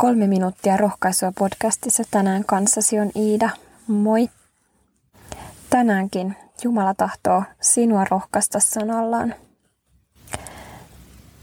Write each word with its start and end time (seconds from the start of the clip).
Kolme 0.00 0.26
minuuttia 0.26 0.76
rohkaisua 0.76 1.32
podcastissa 1.38 2.02
tänään 2.10 2.44
kanssasi 2.44 2.98
on 3.00 3.10
Iida. 3.16 3.50
Moi! 3.86 4.28
Tänäänkin 5.70 6.36
Jumala 6.64 6.94
tahtoo 6.94 7.42
sinua 7.60 8.04
rohkaista 8.10 8.60
sanallaan. 8.60 9.34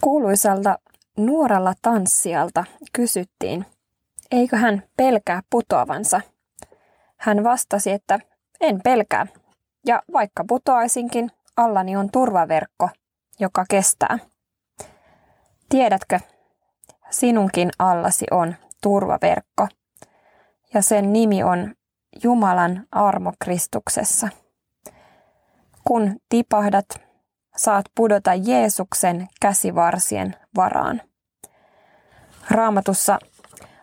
Kuuluisalta 0.02 0.80
nuoralla 1.18 1.74
tanssijalta 1.82 2.64
kysyttiin, 2.94 3.66
eikö 4.32 4.58
hän 4.58 4.84
pelkää 4.98 5.42
putoavansa. 5.50 6.22
Hän 7.18 7.44
vastasi, 7.44 7.92
että 7.92 8.20
en 8.62 8.82
pelkää, 8.84 9.28
ja 9.86 10.02
vaikka 10.14 10.44
putoaisinkin, 10.48 11.32
allani 11.58 11.98
on 11.98 12.12
turvaverkko, 12.12 12.90
joka 13.40 13.66
kestää. 13.70 14.20
Tiedätkö, 15.70 16.20
sinunkin 17.10 17.70
allasi 17.80 18.26
on 18.32 18.56
turvaverkko, 18.82 19.68
ja 20.74 20.82
sen 20.82 21.14
nimi 21.14 21.44
on 21.44 21.76
Jumalan 22.24 22.88
armo 22.92 23.34
Kristuksessa. 23.40 24.30
Kun 25.88 26.16
tipahdat, 26.30 26.86
saat 27.58 27.86
pudota 27.96 28.34
Jeesuksen 28.34 29.28
käsivarsien 29.42 30.36
varaan. 30.56 31.02
Raamatussa 32.52 33.20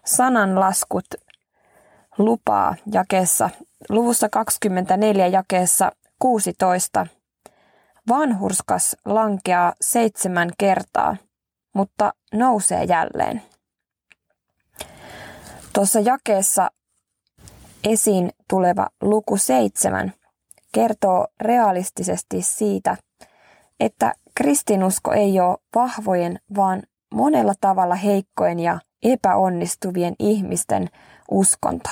sananlaskut 0.04 1.04
lupaa 2.18 2.74
jakeessa, 2.92 3.50
luvussa 3.88 4.28
24 4.28 5.26
jakeessa 5.26 5.92
16. 6.18 7.06
Vanhurskas 8.08 8.96
lankeaa 9.04 9.72
seitsemän 9.80 10.50
kertaa, 10.58 11.16
mutta 11.74 12.12
nousee 12.34 12.84
jälleen. 12.84 13.42
Tuossa 15.72 16.00
jakeessa 16.00 16.70
esiin 17.84 18.30
tuleva 18.50 18.86
luku 19.00 19.36
seitsemän 19.36 20.12
kertoo 20.72 21.26
realistisesti 21.40 22.42
siitä, 22.42 22.96
että 23.80 24.12
kristinusko 24.34 25.12
ei 25.12 25.40
ole 25.40 25.58
vahvojen, 25.74 26.38
vaan 26.56 26.82
monella 27.14 27.54
tavalla 27.60 27.94
heikkojen 27.94 28.60
ja 28.60 28.78
epäonnistuvien 29.02 30.14
ihmisten 30.18 30.88
uskonto. 31.30 31.90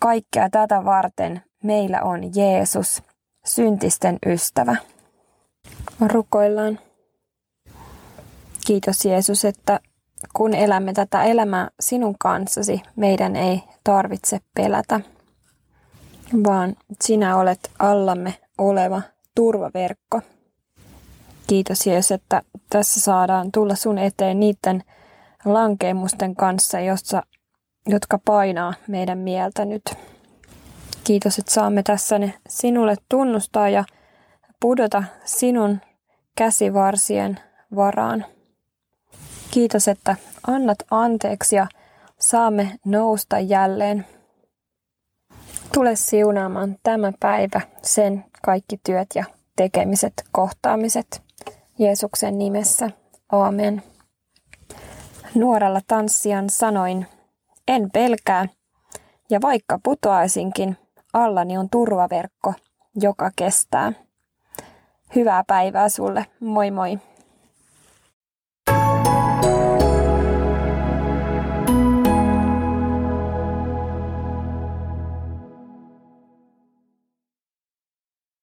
Kaikkea 0.00 0.50
tätä 0.50 0.84
varten 0.84 1.42
meillä 1.64 2.02
on 2.02 2.20
Jeesus, 2.34 3.02
syntisten 3.46 4.18
ystävä. 4.26 4.76
Rukoillaan. 6.06 6.78
Kiitos 8.66 9.04
Jeesus, 9.04 9.44
että 9.44 9.80
kun 10.34 10.54
elämme 10.54 10.92
tätä 10.92 11.22
elämää 11.24 11.68
sinun 11.80 12.14
kanssasi, 12.18 12.82
meidän 12.96 13.36
ei 13.36 13.62
tarvitse 13.84 14.40
pelätä, 14.54 15.00
vaan 16.44 16.76
sinä 17.02 17.36
olet 17.36 17.70
allamme 17.78 18.34
oleva 18.58 19.02
turvaverkko. 19.34 20.20
Kiitos 21.46 21.86
Jeesus, 21.86 22.12
että 22.12 22.42
tässä 22.70 23.00
saadaan 23.00 23.52
tulla 23.52 23.74
sun 23.74 23.98
eteen 23.98 24.40
niiden 24.40 24.82
lankeemusten 25.44 26.36
kanssa, 26.36 26.80
jossa, 26.80 27.22
jotka 27.86 28.18
painaa 28.24 28.74
meidän 28.88 29.18
mieltä 29.18 29.64
nyt. 29.64 29.82
Kiitos, 31.04 31.38
että 31.38 31.52
saamme 31.52 31.82
tässä 31.82 32.18
ne 32.18 32.34
sinulle 32.48 32.96
tunnustaa 33.08 33.68
ja 33.68 33.84
pudota 34.60 35.04
sinun 35.24 35.80
käsivarsien 36.36 37.40
varaan. 37.76 38.35
Kiitos, 39.50 39.88
että 39.88 40.16
annat 40.46 40.78
anteeksi 40.90 41.56
ja 41.56 41.66
saamme 42.18 42.78
nousta 42.84 43.38
jälleen. 43.38 44.06
Tule 45.74 45.96
siunaamaan 45.96 46.76
tämä 46.82 47.12
päivä, 47.20 47.60
sen 47.82 48.24
kaikki 48.42 48.80
työt 48.84 49.08
ja 49.14 49.24
tekemiset, 49.56 50.12
kohtaamiset. 50.32 51.22
Jeesuksen 51.78 52.38
nimessä. 52.38 52.90
Aamen. 53.32 53.82
Nuorella 55.34 55.80
tanssijan 55.86 56.50
sanoin, 56.50 57.06
en 57.68 57.90
pelkää, 57.90 58.46
ja 59.30 59.40
vaikka 59.40 59.80
putoaisinkin, 59.82 60.76
allani 61.12 61.58
on 61.58 61.70
turvaverkko, 61.70 62.54
joka 62.94 63.30
kestää. 63.36 63.92
Hyvää 65.14 65.44
päivää 65.46 65.88
sulle. 65.88 66.26
Moi 66.40 66.70
moi. 66.70 66.98